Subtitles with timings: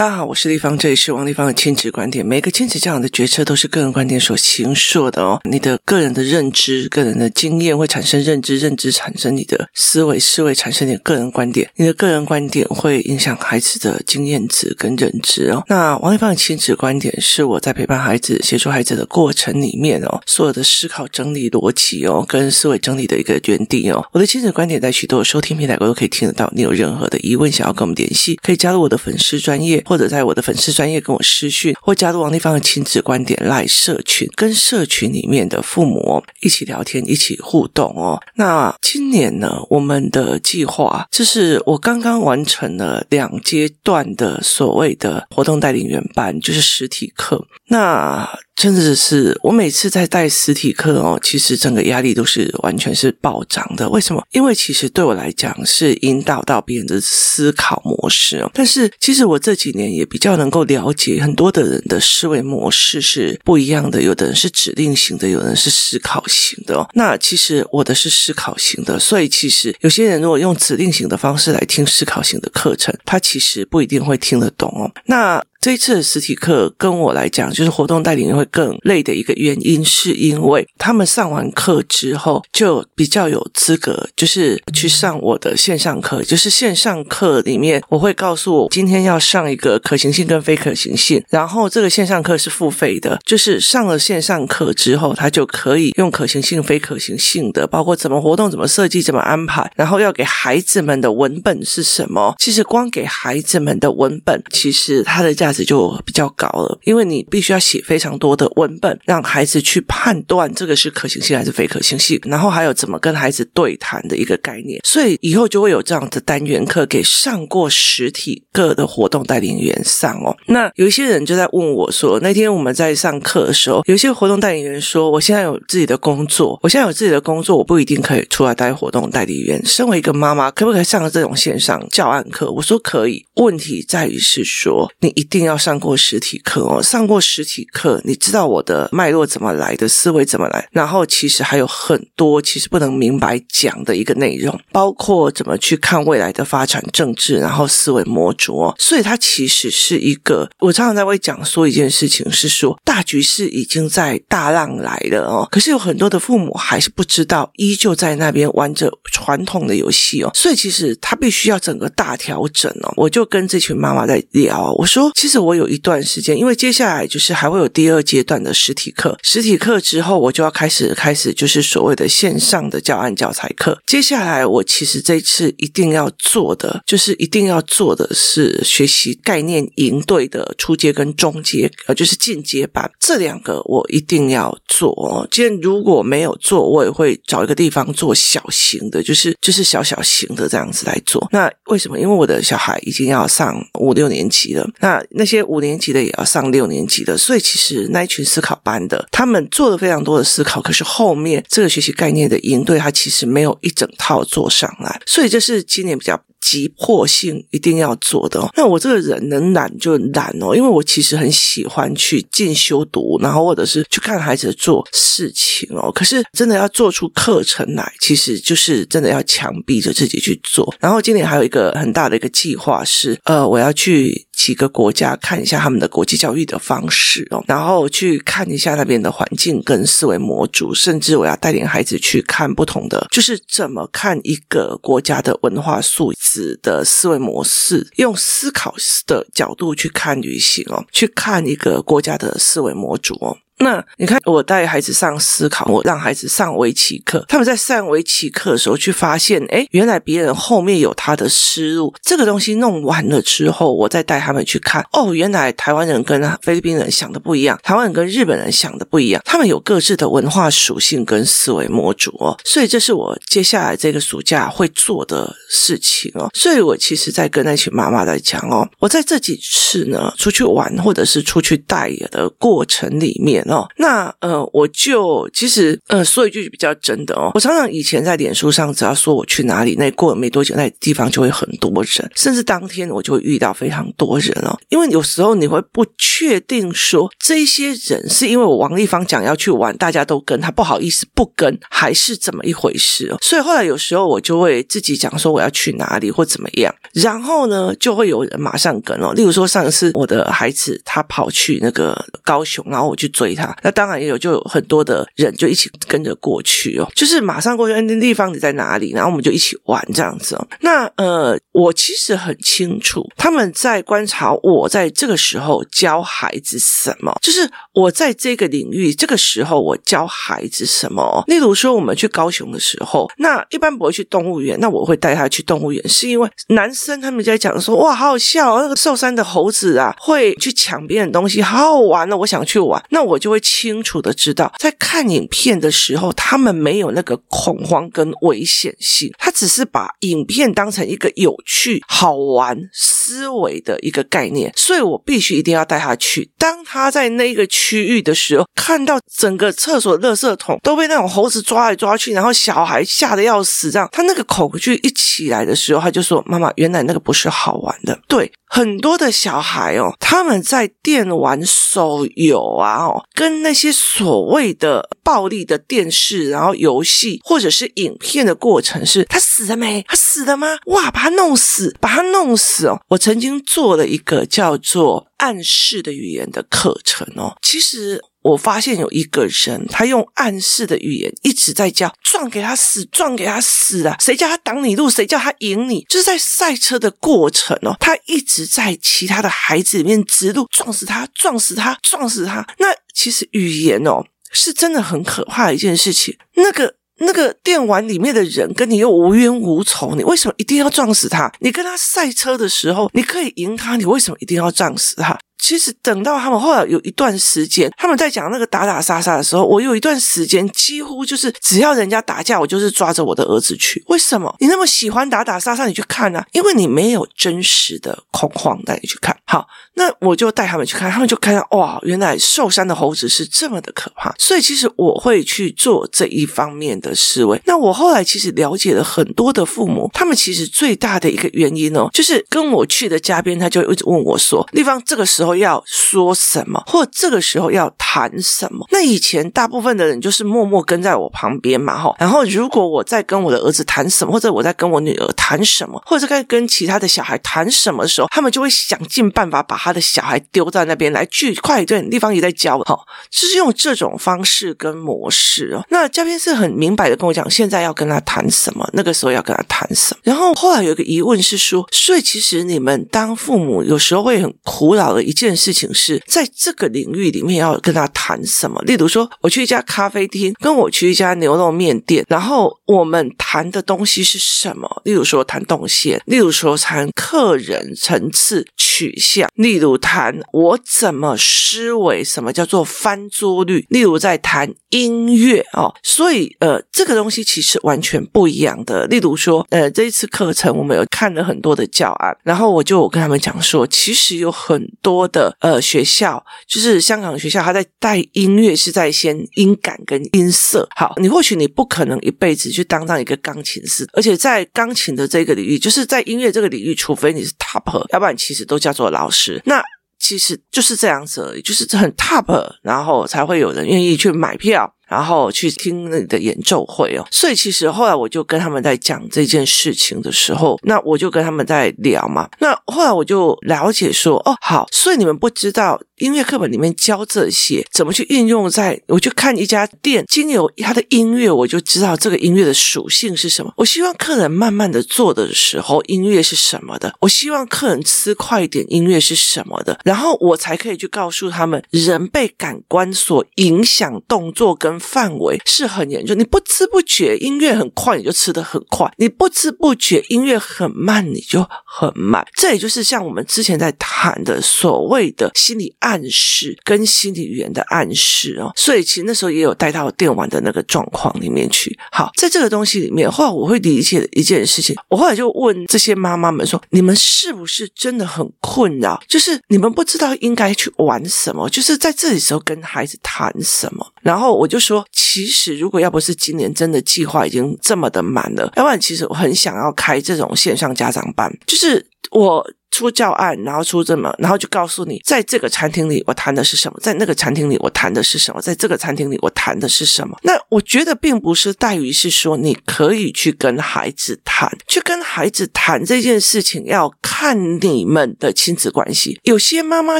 [0.00, 2.24] 大家好，我是丽芳，这里是王立芳的亲子观点。
[2.24, 5.38] 每个亲子这样的决策都是个人观点所形塑的哦。
[5.44, 15.62] 你的个人的认知、个人的经验会产生认知，认知产生你的思维，思维产生你的个人观点，你的个人观点会影响孩子的经验值跟认知哦。
[15.68, 24.02] 那王立芳的亲子观点是我在陪伴孩子、协助孩子的过程里面哦，所有的思考整理逻辑哦，跟思维整理的一个原地哦。
[24.12, 26.50] 我的亲子观点在许多收听平台都可以听得到。
[26.56, 29.84] 你有任何的疑问想要跟我们联系，可以加入我的粉丝专业。
[29.90, 38.22] 或者在我的粉丝专业跟我私讯，或加入王立芳的亲子观点来社群，跟社群里面的父母一起聊天，一起互动哦。
[38.36, 47.44] 那今年呢，我们的计划就是我刚刚完成了两阶段的所谓的活动带领员班，就是实体课。
[47.66, 48.28] 那
[48.60, 53.88] 真的是我每次在带实体课哦，其实整个压力都是完全是暴涨的。
[53.88, 54.22] 为什么？
[54.32, 58.50] 因为其实对我来讲是引导到别人的思考模式哦。
[58.52, 64.02] 但是其实我这几年也比较能够了解很多的人的思维模式是不一样的。
[64.02, 66.86] 有的人是指令型的，有人是思考型的哦。
[66.92, 74.92] 那其实我的是思考型的，所以其实有些人如果用指令型的方式来听思考型的课程，他其实不一定会听得懂哦。
[75.06, 86.22] 那这一次的实体课跟我来讲，就是活动带领会更累的一个原因，是因为他们上完课之后就比较有资格，就是去上我的线上课。
[86.22, 102.34] 就是线上课里面，我会告诉我今天要上一个可行性跟非可行性，然后这个线上课是付费的，就是上了线上课之后，他就可以用可行性、非可行性的，包括怎么活动、怎么设计、怎么安排，然后要给孩子们的文本是什么。
[102.38, 105.49] 其实光给孩子们的文本，其实它的价。
[105.50, 120.36] 孩子就比较高了，因为你必须要写非常多的文本，让孩子去判断这个是可行性还是非可行性，然后还有怎么跟孩子对谈的一个概念，所以以后就会有这样的单元课给上过实体课的活动带领员上哦。
[120.46, 129.60] 那有一些人就在问我说，那天我们在上课的时候，有一些活动带领员说，我现在有自己的工作，我现在有自己的工作，我不一定可以出来带活动带领员。
[129.66, 132.48] 身为一个妈妈，可不可以上这种线上教案课？
[132.52, 135.39] 我说可以，问题在于是说你一定。
[135.40, 165.29] 一定要上过实体课哦，上过实体课，你知道我的脉络怎么来的，思维怎么来，然后其实还有很多其实不能明白讲的一个内容，包括怎么去看未来的发展政治，然后思维模组哦，所以它其实是一个，我常常在会讲说一件事情是说，大局势已经在大浪来了哦，可是有很多的父母还是不知道，依旧在那边玩着传统的游戏哦，所以其实他必须要整个大调整哦，我就跟这群妈妈在聊，我说其实。
[165.30, 173.80] 是我有一段时间，因为接下来就是还会有第二阶段的实体课，实体课之后我就要开始开始就是所谓的线上的教案教材课。
[173.86, 184.90] 接下来我其实这次一定要做的，就是一定要做的是学习概念营队的初阶跟中阶，呃，就是进阶版这两个我一定要做。
[184.90, 191.28] 哦今天如果没有做，我也会找一个地方做小型的，就是就是小小型的这样子来做。
[191.30, 192.00] 那为什么？
[192.00, 195.00] 因为我的小孩已经要上五六年级了，那。
[195.20, 206.18] 那些五年级的也要上六年级的，所以其实那一群思考班的，他们做了非常多的思考，可是后面这个学习概念的营队，他其实没有一整套做上来，所以这是今年比较。
[206.40, 208.50] 急迫性一定要做的哦。
[208.56, 215.92] 那我这个人能懒就懒哦，因为我其实很喜欢去进修读，然后或者是去看孩子做事情哦。
[215.92, 220.74] 可是真的要做出课程来，其实就是真的要强逼着自己去做。
[220.80, 236.58] 然后今年还有一个很大的一个计划是，呃，我要去几个国家看一下他们的国际教育的方式哦，然后去看一下那边的环境跟思维模组，甚至我要带领孩子去看不同的，就是怎么看一个国家的文化素质。
[236.62, 238.74] 的思维模式，用思考
[239.06, 243.36] 的角度去看旅行哦，去看一个国家的思维模组哦。
[243.60, 247.24] 那你看，我带孩子上思考，我让孩子上围棋课。
[247.28, 251.94] 他们在上围棋课的时候，去发现，诶，原来别人后面有他的思路。
[252.02, 262.34] 这个东西弄完了之后，我再带他们去看，哦，原来台湾人跟菲律宾人想的不一样，台湾人跟日本人想的不一样，他们有各自的文化属性跟思维模组哦。
[262.46, 266.30] 所以这是我接下来这个暑假会做的事情哦。
[266.32, 273.44] 所以我其实，在跟那群妈妈在讲哦，我在这几次呢出去玩或者是出去带的过程里面。
[273.50, 273.68] 哦。
[273.76, 284.58] 那呃，我就其实呃说一句比较真的哦，我常常以前在脸书上，只要说我去哪里，那过了没多久，那地方就会很多人，甚至当天我就会遇到非常多人哦。
[284.68, 293.18] 因为有时候你会不确定说这些人是因为我王丽芳讲要去玩，大家都跟他不好意思不跟，还是怎么一回事哦？
[293.20, 299.12] 所以后来有时候我就会自己讲说我要去哪里或怎么样，然后呢就会有人马上跟哦。
[299.14, 310.46] 例如说上一次我的孩子他跑去那个高雄，然后我去追他，那当然也有就有很多的人就一起跟着过去哦，就是马上过去那地方你在哪里，然后我们就一起玩这样子哦。
[310.60, 321.24] 那呃，我其实很清楚他们在观察我在这个时候教孩子什么，就是我在这个领域这个时候我教孩子什么。
[321.26, 342.58] 例如说我们去高雄的时候，那一般不会去动物园，那我会带他去动物园，是因为男生他们在讲说哇，好好笑，那个寿山的猴子啊会去抢别人东西，好好玩哦，我想去玩，那我就会清楚的知道，在看影片的时候，他们没有那个恐慌跟危险性，他只是把影片当成一个有趣、好玩、
[343.02, 346.30] 思维的一个概念，所以我必须一定要带他去。
[346.36, 369.84] 当他在那个区域的时候，看到整个厕所垃圾桶都被那种猴子抓来抓去，然后小孩吓得要死，这样他那个恐惧一起来的时候，他就说：“妈妈，原来那个不是好玩的。”对，很多的小孩哦，他们在电玩手游啊，哦，跟那些所谓的暴力的电视，然后游戏或者是影片的过程是，他死了没？
[369.88, 370.58] 他死了吗？
[370.66, 372.80] 哇，把他弄死，把他弄死哦！
[372.90, 378.00] 我曾经做了一个叫做暗示的语言的课程哦，其实。
[378.22, 383.96] 我发现有一个人，他用暗示的语言一直在叫，撞给他死，撞给他死啊！
[383.98, 385.86] 谁叫他挡你路，谁叫他赢你？
[385.88, 392.46] 就是在赛车的过程哦，他一直在其他的孩子里面指路，撞死他，撞死他，撞死他。
[392.58, 396.14] 那其实语言哦，是真的很可怕的一件事情。
[396.34, 401.32] 那个那个电玩里面的人跟你又无冤无仇，你为什么一定要撞死他？
[401.40, 405.18] 你跟他赛车的时候，你可以赢他，你为什么一定要撞死他？
[405.40, 413.82] 其实等到他们后来有一段时间，他们在讲那个打打杀杀的时候，我有一段时间几乎就是只要人家打架，我就是抓着我的儿子去。
[413.88, 414.32] 为什么？
[414.38, 416.24] 你那么喜欢打打杀杀，你去看啊？
[416.32, 419.16] 因为你没有真实的恐慌带你去看。
[419.24, 424.14] 好，那我就带他们去看，他们就看到哇，原来受伤的猴子是这么的可怕。
[424.18, 427.40] 所以其实我会去做这一方面的思维。
[427.46, 438.66] 那我后来其实了解了很多的父母，他们其实最大的一个原因哦，就是跟我去的嘉宾，他就一直问我说：“丽芳，这个时候。”要说什么，或这个时候要谈什么？
[438.70, 441.94] 那以前大部分的人就是默默跟在我旁边嘛，哈。
[441.98, 451.88] 然后如果我在跟我的儿子谈什么，或者我在跟我女儿谈什么，或者在跟其他的小孩谈什么的时候，他们就会想尽办法把他的小孩丢在那边来聚快一点。
[451.90, 452.78] 地方也在教，哈，
[453.10, 455.64] 就是用这种方式跟模式哦。
[455.70, 460.00] 那嘉宾是很明白的跟我讲，现在要跟他谈什么，那个时候要跟他谈什么。
[460.04, 468.60] 然后后来有一个疑问是说，所以其实你们当父母有时候会很苦恼的一件事情是在这个领域里面要跟他谈什么？
[468.62, 474.82] 例如说，我去一家咖啡厅，跟我去一家牛肉面店，然后我们谈的东西是什么？
[474.84, 483.66] 例如说谈动线，例如说谈客人层次取向，例如谈我怎么思维，什么叫做翻桌率？
[483.68, 488.86] 例如在谈音乐哦，所以呃，这个东西其实完全不一样的。
[488.86, 495.60] 例如说，呃，这一次课程我们有看了很多的教案，然后我就跟他们讲说，其实有很多的呃。
[495.70, 500.68] 学校就是香港学校，他在带音乐是在先音感跟音色。
[500.74, 509.40] 好，你或许你不可能一辈子去当上一个钢琴师，而且在钢琴的这个领域，就是在音乐这个领域，除非你是 top，要不然其实都叫做老师。
[509.44, 509.62] 那
[510.00, 512.26] 其实就是这样子而已，就是很 top，
[512.62, 514.74] 然后才会有人愿意去买票。
[514.90, 522.28] 然后去听你的演奏会哦，所以其实后来我就跟他们在讲这件事情的时候，那我就跟他们在聊嘛。
[522.40, 533.52] 那后来我就了解说，哦，好，所以你们不知道音乐课本里面教这些怎么去运用在，我去看一家店，经由他的音乐，我就知道这个音乐的属性是什么。
[533.56, 539.78] 我希望客人慢慢的做的时候，音乐是什么的；我希望客人吃快一点，音乐是什么的。
[539.84, 552.26] 然后我才可以去告诉他们，人被感官所影响，动作跟范围是很严重，你不知不觉音乐很快，你就吃得很快；你不知不觉音乐很慢，你就很慢。
[552.34, 558.52] 这也就是像我们之前在谈的所谓的心理暗暗示跟心理语言的暗示哦。
[558.54, 561.76] 所以其实那时候也有带到电玩的那个状况里面去。
[561.90, 569.00] 好，在这个东西里面，后来我会理解一件事情，我后来就问这些妈妈们说：你们是不是真的很困扰？
[569.08, 573.84] 就是你们不知道应该去玩什么，就是在这里时候跟孩子谈什么？
[574.02, 582.46] 然后我就说，其实如果要不是今年真的计划已经这么的满了，要不然其实我很想要开这种线上家长班，就是我。
[582.70, 590.16] 出教案，然后出这么，然后就告诉你，在这个餐厅里我谈的是什么，在那个餐厅里我谈的是什么，在这个餐厅里我谈的是什么。
[590.22, 599.20] 那我觉得并不是在于是说你可以去跟孩子谈，去跟孩子谈这件事情要看你们的亲子关系。
[599.24, 599.98] 有些妈妈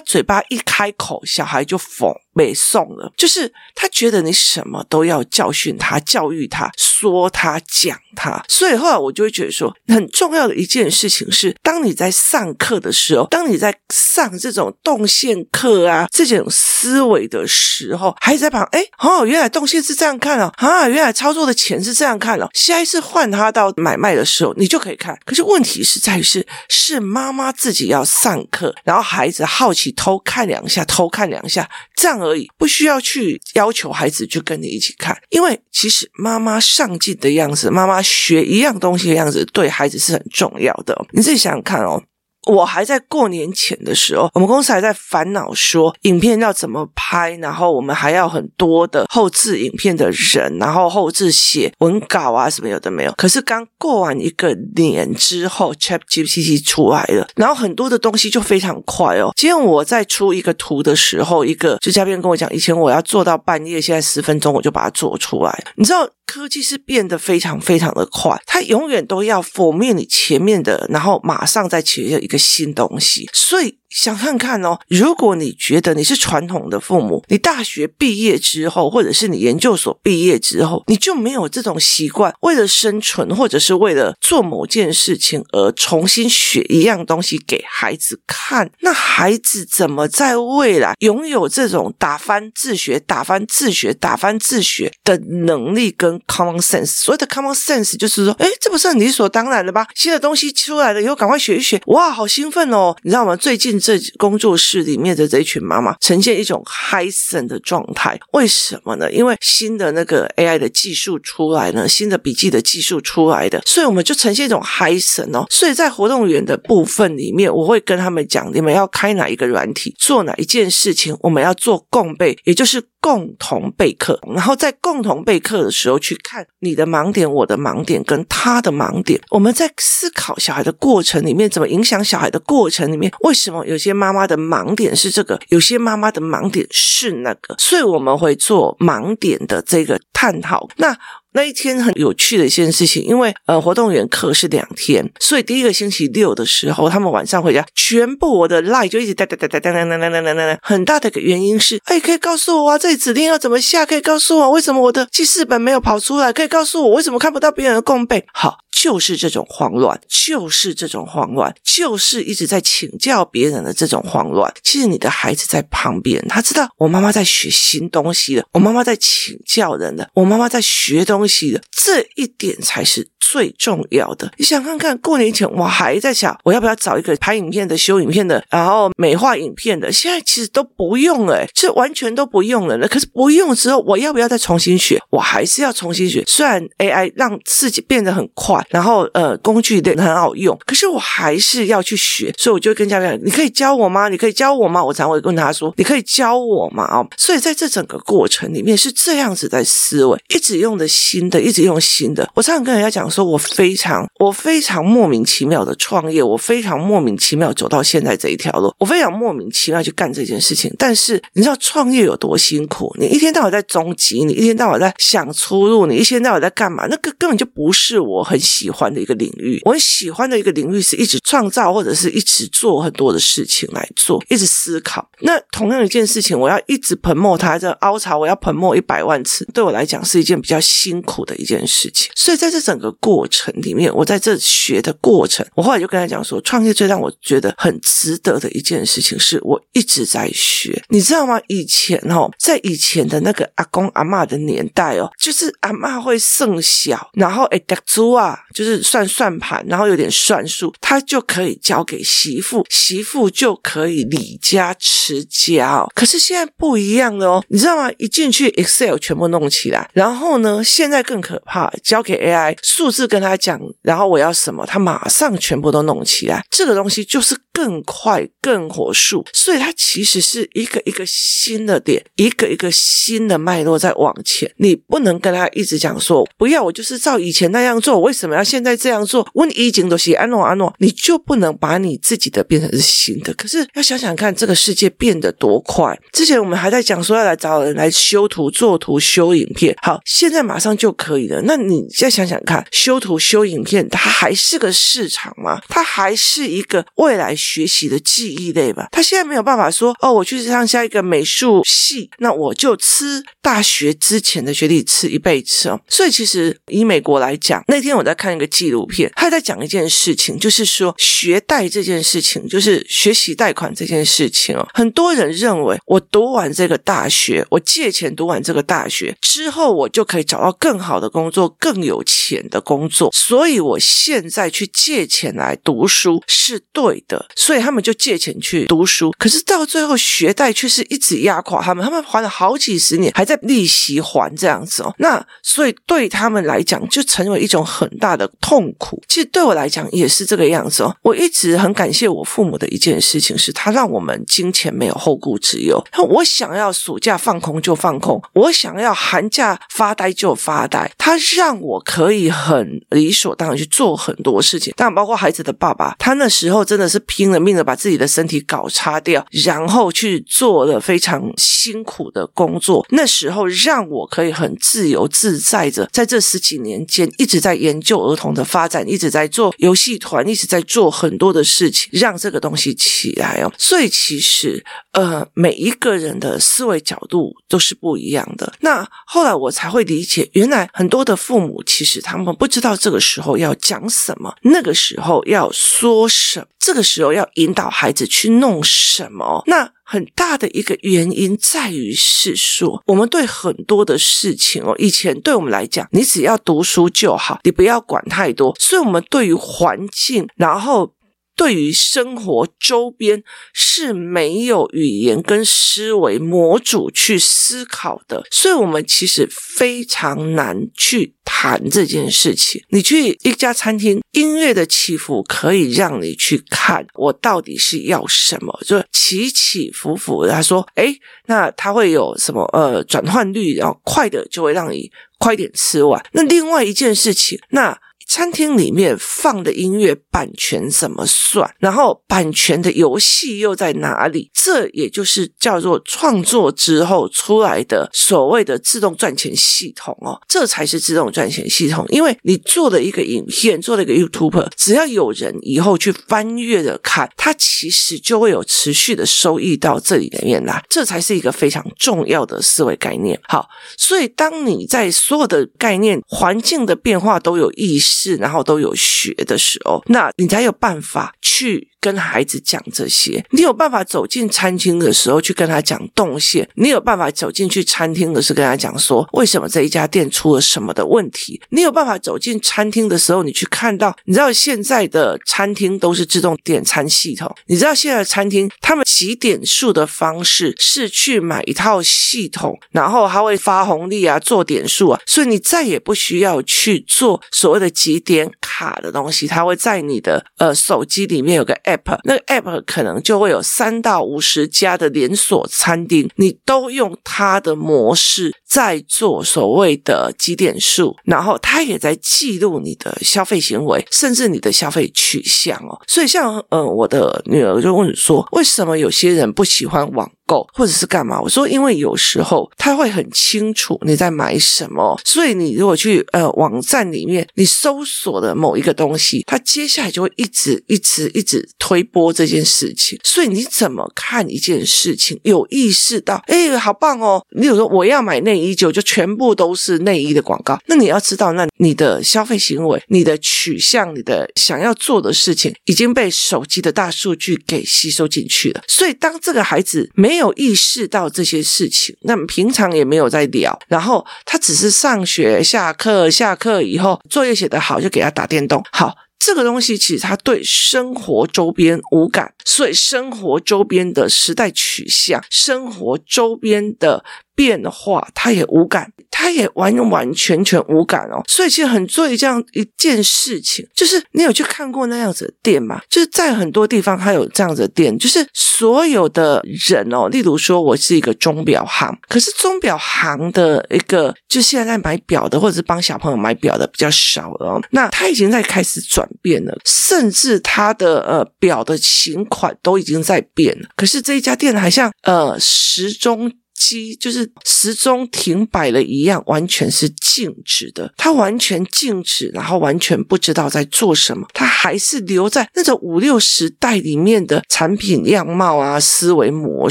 [0.01, 2.13] 嘴巴一开口，小孩就疯。
[2.35, 25.19] 背诵了，就是他觉得你什么都要教训他、教育他、说他、讲他，所以后来我就会觉得说，很重要的一件事情是，当你在上课的时候，当你在上这种动线课啊，这种思维的时候，孩子在旁，哎，哦，原来动线是这样看哦，啊，原来操作的钱是这样看哦，下一次换他到买卖的时候，你就可以看。
[25.25, 32.20] 可是问题是在于是，是妈妈自己要上课，然后孩子好奇偷看两下，偷看两下，这样。
[32.21, 40.97] 而已，不需要去要求孩子去跟你一起看，因为其实妈妈上进的样子，妈妈学一样东西的样子，对孩子是很重要的。
[41.13, 42.03] 你自己想想看哦。
[42.47, 53.13] 我还在过年前的时候，我们公司还在烦恼说影片要怎么拍，然后我们还要很多的后制影片的人，然后后制写文稿啊什么有的没有。
[53.13, 59.33] 可是刚过完一个年之后，ChatGPT 出来了，然后很多的东西就非常快哦。
[59.37, 66.09] 今天我在出一个图的时候，一个就嘉宾跟我讲，以前我要做到半夜，现在十分钟我就把它做出来，你知道。
[66.31, 73.81] 科技是变得非常非常的快，它永远都要否灭你前面的，然后马上再起一个新东西，所以。
[73.91, 96.87] 想看看哦，如果你觉得你是传统的父母，你大学毕业之后，或者是你研究所毕业之后，你就没有这种习惯，为了生存或者是为了做某件事情而重新学一样东西给孩子看，那孩子怎么在未来拥有这种打翻自学、打翻自学、打翻自学的能力跟 common sense？
[96.87, 99.89] 所谓的 common sense 就是说，诶，这不是很理所当然的吧？
[99.97, 102.95] 新的东西出来了以后，赶快学一学，哇，好兴奋哦！
[103.03, 103.35] 你知道吗？
[103.35, 103.80] 最近。
[103.81, 109.11] 这工作室里面的这群妈妈呈现一种嗨森的状态，为什么呢？
[109.11, 115.47] 因为新的那个 AI 的技术出来呢，新的笔记的技术出来的，所以我们就呈现一种嗨森哦。
[115.49, 122.83] 所以在活动员的部分里面，我会跟他们讲，你们要开哪一个软体，做哪一件事情，我们要做共备，也就是。
[123.03, 129.19] 共同备课，然后在共同备课的时候去看你的盲点、我的盲点跟他的盲点。
[129.31, 137.55] 我们在思考小孩的过程里面，怎么影响小孩的过程里面，为什么有些妈妈的盲点是这个，有些妈妈的盲点是那个？
[137.59, 140.69] 所以我们会做盲点的这个探讨。
[140.77, 140.97] 那。
[141.33, 150.59] 那一天很有趣的一件事情，因为呃活动员课是两天，所以第一个星期六的时候，他们晚上回家，全部我的 line 就一直哒哒哒哒哒哒哒哒哒哒哒。
[150.61, 153.87] 很大的一个原因是，哎，可以告诉我啊，这里指令要怎么下？
[153.87, 156.33] 可以告诉我为什么我的记事本没有跑出来？
[156.33, 158.27] 可以告诉我为什么看不到别人的共背？
[158.33, 158.57] 好。
[158.83, 164.51] 就是这种慌乱，就是这种慌乱，就是一直在请教别人的这种慌乱。
[164.63, 174.33] 其实你的孩子在旁边，他知道我妈妈在学新东西了，我妈妈在请教人了，我妈妈在学东西了，这一点才是最重要的。
[174.39, 179.93] 你想看看，过年前我还在想，我要不要找一个拍影片的、修影片的，然后美化影片的。
[179.93, 182.79] 现在其实都不用了，是完全都不用了。
[182.79, 184.99] 那可是不用之后，我要不要再重新学？
[185.11, 186.25] 我还是要重新学。
[186.27, 188.65] 虽然 AI 让自己变得很快。
[188.71, 194.09] 然后呃，工具的很好用，可是我还是要去学，所以我就跟家长：“你可以教我吗？
[194.09, 202.29] 你可以教我吗？”我常会问他说：“你可以教我吗？”哦，所以在这整个过程里面是这样子在思维，一直用的新的，一直用新的。
[202.35, 210.73] 我常常跟人家讲说，我非常我非常莫名其妙的创业，我非常莫名其妙走到现在这一条路，我非常莫名其妙去干这件事情。
[210.79, 212.95] 但是你知道创业有多辛苦？
[212.99, 216.87] 你一天到晚在终极，你一天到晚在想出路，你一天到晚在干嘛？
[216.87, 225.09] 那个根本就不是我很喜欢的一个领域，我很喜欢的一个领域是一直创造或者是一直做很多的事情来做，一直思考。
[225.21, 232.11] 那同样一件事情，我要一直喷墨它，这凹槽我要喷墨一百万次，对我来讲是一件比较辛苦的一件事情。
[232.15, 241.41] 所以在这整个过程里面，我在这学的过程，我后来就跟他讲说，创业最让我觉得很值得的一件事情，是我一直在学，你知道吗？
[241.49, 255.91] 以前哦，在以前的那个阿公阿嬷的年代哦，就是阿嬷会算小，然后诶，读书啊，就是算算盘，然后有点算术，他就可以交给媳妇，媳妇就可以理家持家哦。
[255.95, 257.91] 可是现在不一样了哦，你知道吗？
[257.99, 267.37] 一进去 Excel 全部弄起来，然后呢，现在更可怕，交给 AI 数字跟他讲，然后我要什么，他马上全部都弄起来，这个东西就是。
[267.53, 274.51] 更快、更火速，所以它其实是一个一个新的点，一个一个新的脉络在往前。
[274.57, 279.27] 你不能跟他一直讲说，不要，我就是照以前那样做，为什么要现在这样做？
[279.35, 283.33] 问一景都是安诺安诺，你就不能把你自己的变成是新的。
[283.35, 285.99] 可是要想想看，这个世界变得多快。
[286.13, 291.41] 之前我们还在讲说要来找人来修图、做图、修影片，好，现在马上就可以了。
[291.47, 295.61] 那你再想想看，修图、修影片，它还是个市场吗？
[295.69, 297.31] 它还是一个未来？
[297.41, 305.81] 学习的记忆类吧，他现在没有办法说哦，我去上下一个美术系，那我就吃大学之前的学历吃一辈子哦。
[305.89, 314.67] 所以其实以美国来讲，那天我在看一个纪录片，他在讲一件事情，就是说学贷这件事情，就是学习贷款这件事情哦。
[314.75, 327.27] 很多人认为我读完这个大学，我借钱读完这个大学之后，我就可以找到更好的工作，更有钱的工作，所以我现在去借钱来读书是对的。
[327.37, 334.95] 所以他们就借钱去读书，可是到最后学贷却是一直压垮他们，他们还了好几十年，还在利息还这样子哦。
[334.99, 339.03] 那所以对他们来讲，就成为一种很大的的痛苦。
[339.09, 340.95] 其实对我来讲也是这个样子哦。
[341.01, 345.83] 我一直很感谢我父母的一件事情是，他让我们金钱没有后顾之忧。
[346.11, 350.93] 我想要暑假放空就放空，我想要寒假发呆就发呆。
[350.99, 357.31] 他让我可以很理所当然去做很多事情，当然包括孩子的爸爸，他那时候真的是拼。
[357.31, 362.85] 了命的把自己的身体搞差掉，然后去做了非常辛苦的工作。
[362.91, 373.53] 那时候让我可以很自由自在着，在这十几年间一直在研究儿童的发展，一直在做游戏团，一直在做很多的事情，让这个东西起来哦。
[373.59, 378.53] 所以其实呃，每一个人的思维角度都是不一样的。
[378.61, 387.11] 那后来我才会理解，原来很多的父母其实他们不知道这个时候要讲什么，那个时候要说什么，这个时候。
[387.11, 389.43] 要引导孩子去弄什么？
[389.49, 398.55] 那很大的一个原因在于是说，我们对很多的事情哦，以前对我们来讲，你只要读书就好，你不要管太多。
[398.57, 400.93] 所以，我们对于环境，然后。
[401.37, 403.23] 对于生活周边
[403.55, 412.63] 是没有语言跟思维模组去思考的，所以我们其实非常难去谈这件事情。
[412.69, 420.27] 你去一家餐厅，音乐的起伏可以让你去看我到底是要什么，就起起伏伏。
[420.27, 420.95] 他说：“诶，
[421.27, 422.43] 那他会有什么？
[422.53, 426.05] 呃，转换率，然后快的就会让你快点吃完。
[426.13, 427.79] 那另外一件事情，那。”
[428.11, 431.49] 餐厅里面放的音乐版权怎么算？
[431.61, 434.33] 然后版权的游戏又在哪里？
[434.35, 441.87] 这也就是叫做创作之后出来的所谓的自动赚钱系统哦，这才是自动赚钱系统。
[441.91, 453.21] 因为你做了一个影片，做了一个 YouTuber，只要有人以后去翻阅的看，它其实就会有持续的收益到这里里面来，这才是一个非常重要的思维概念。
[453.29, 453.47] 好，
[453.79, 458.00] 所以当你在所有的概念、环境的变化都有意识。
[458.03, 463.25] 是，然后都有学的时候，那你才有办法去跟孩子讲这些。
[463.31, 471.41] 你有办法走进餐厅的时候去跟他讲动线，你有办法走进去餐厅的时候跟他讲说为什么这一家店出了什么的问题。
[471.49, 477.35] 你有办法走进餐厅的时候，你去看到，你知道现在的餐厅都是自动点餐系统。
[477.47, 487.69] 你知道现在的餐厅他们集点数的方式是去买一套系统，然后他会发红利啊，做点数啊，所以你再也不需要去做所谓的。
[487.71, 505.81] 几点卡的东西，它会在你的呃手机里面有个 app，那个 app 可能就会有三到五十家的连锁餐厅，你都用它的模式在做所谓的积点数，然后它也在记录你的消费行为，甚至你的消费取向哦。
[505.87, 511.21] 所以像呃我的女儿就问说，为什么有些人不喜欢网够，或者是干嘛？
[511.21, 522.99] 我说，因为有时候他会很清楚你在买什么，所以你如果去呃网站里面你搜索的某一个东西，他接下来就会一直一直一直推播这件事情。
[523.03, 525.19] 所以你怎么看一件事情？
[525.25, 527.25] 有意识到，哎，好棒哦！
[527.37, 530.59] 你有说我要买内衣，就就全部都是内衣的广告。
[530.67, 538.63] 那你要知道，那你的消费行为、你的取向、你的想要做的事情，已经被手机的大数据给吸收进去了。
[538.69, 548.63] 所以，当这个孩子没有有意识到这些事情，那么平常也没有在聊，然后他只是上学、下课、下课以后作业写得好，就给他打电动。
[548.71, 557.05] 好，这个东西其实他对生活周边无感，所以生活周边的时代取向、生活周边的。
[557.35, 561.23] 变的话，他也无感，他也完完全全无感哦。
[561.27, 565.81] 所以其实很注意这样一件事情，就是你有去看过那样子的店吗？
[565.89, 577.61] 就是在很多地方，他有这样子的店，就是所有的人哦，例如说我是一个钟表行，可是钟表行的一个，就现在在买表的，或者是帮小朋友买表的比较少了。
[577.71, 583.69] 那他已经在开始转变了，甚至他的呃表的型款都已经在变了。
[583.77, 586.31] 可是这一家店好像呃时钟。
[586.61, 590.93] 机就是时钟停摆了一样，完全是静止的。
[590.99, 594.27] 它完全静止，然后完全不知道在做什么。
[594.35, 599.71] 它还是留在那种五六十代里面的产品样貌啊、思维模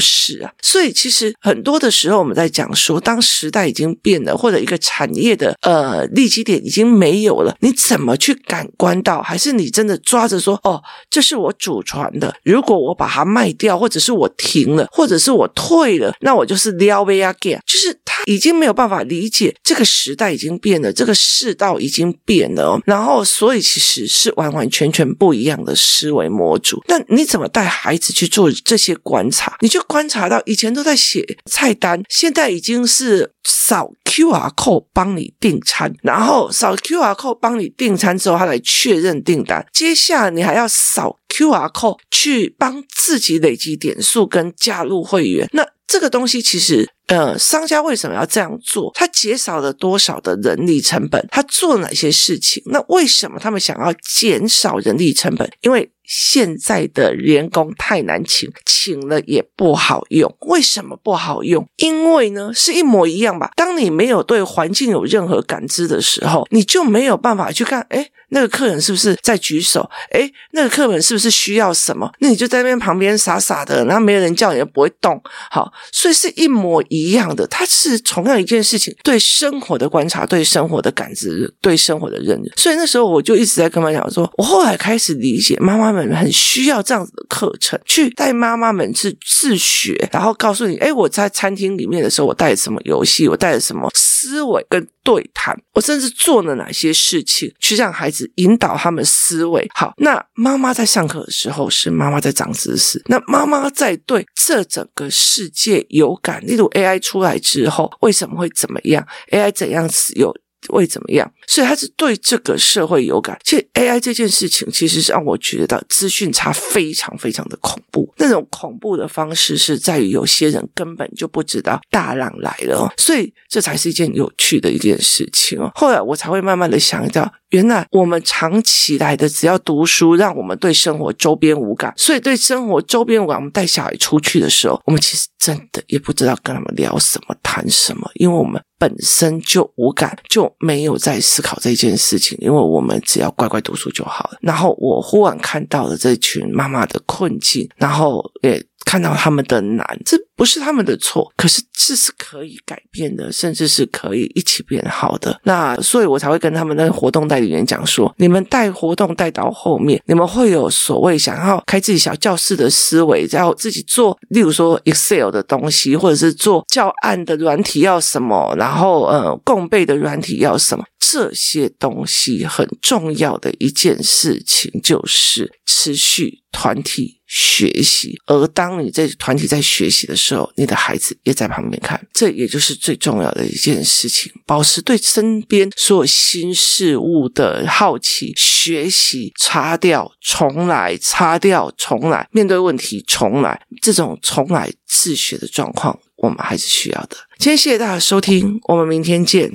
[0.00, 0.50] 式啊。
[0.60, 9.22] 所以，其实很多的时候我们在讲说，当时代已经变了，或者一个产业的呃利基点已经没有了，你怎么去感官到？
[9.22, 16.79] 还是你真的抓着说，哦，这是我祖传的，如果我把它卖掉，或者是我停了，或者是我退了，那我就是。
[16.86, 26.82] 就是他已经没有办法理解这个时代已经变了，这个世道已经变了，然后所以其实是完完全全不一样的思维模组。
[26.88, 29.56] 那你怎么带孩子去做这些观察？
[29.60, 39.64] 你就观察到以前都在写菜单，现在已经是扫 QR code 帮你订餐，然后扫 QR code 帮你订餐之后，他来确认订单。
[39.72, 45.48] 接下来你还要扫 QR code 去帮自己累积点数跟加入会员。
[45.52, 48.92] 那这个东西其实，呃，商家为什么要这样做？
[48.94, 51.26] 他减少了多少的人力成本？
[51.32, 52.62] 他做哪些事情？
[52.66, 55.50] 那为什么他们想要减少人力成本？
[55.62, 60.32] 因为现在的员工太难请，请了也不好用。
[60.42, 61.66] 为什么不好用？
[61.78, 63.50] 因为呢，是一模一样吧。
[63.56, 69.88] 当你没有对环境有任何感知的时候，你就没有办法去看，诶那个客人是不是在举手？
[70.12, 72.10] 诶，那个客人是不是需要什么？
[72.20, 75.20] 那你就在那边旁边傻傻的，然后没有人叫你，也不会动。
[75.50, 77.46] 好，所以是一模一样的。
[77.46, 82.52] 它是同样一件事情，对生活的观察，对生活的感知，对生活的认知。
[82.56, 93.90] 所以那时候我就一直在跟他讲说，我后来开始理解，妈妈们很需要这样子的课程，去带妈妈们去自学，然后告诉你，诶，我在餐厅里面的时候，我带什么游戏，我带什么
[94.20, 98.30] 思维跟对谈，我甚至做了哪些事情，去让孩子。
[98.36, 99.92] 引导他们思维好。
[99.98, 106.40] 那妈妈在上课的时候是妈妈在长知识，那妈妈在对这整个世界有感。
[106.46, 110.34] 例如 AI 出来之后，为什么会怎么样？AI 怎样使用？
[110.68, 111.32] 会怎么样？
[111.46, 113.38] 所以他是对这个社会有感。
[113.42, 118.12] 其实 AI 这件事情，其实是让我觉得资讯差非常非常的恐怖。
[118.18, 125.70] 那种恐怖的方式是在于有些人根本就不知道大浪来了，所以这才是一件有趣的一件事情哦。
[125.74, 133.36] 后来我才会慢慢的想到，原来我们长期来的只要读书，让我们对生活周边无感，所以对生活周边无感。
[133.36, 138.60] 我们带小孩出去的时候，我们其实真的也不知道跟他们聊什么、谈什么，因为我们。
[138.80, 144.38] 本身就无感，就没有在思考这件事情，因为我们只要乖乖读书就好了。
[144.40, 155.38] 然后我忽然看到了这群妈妈的困境，然后也看到他们的难，这不是他们的错，可是这是可以改变的，甚至是可以一起变好的。
[155.44, 170.82] 那所以我才会跟他们那个活动代理员讲说：你们带活动带到后面，你们会有所谓想要开自己小教室的思维，然后自己做，例如说 Excel 的东西，或者是做教案的软体要什么，然后呃，共备的软体要什么。
[170.98, 184.32] 这些东西很重要的一件事情就是持续团体学习，而当你在团体在学习的时候时候，你的孩子也在旁边看，这也就是最重要的一件事情。
[184.46, 197.16] 保持对身边所有新事物的好奇，学习，擦掉，重来，擦掉，重来，面对问题，重来，这种重来自学的状况，我们还是需要的。
[197.38, 199.50] 今天谢谢大家收听，我们明天见。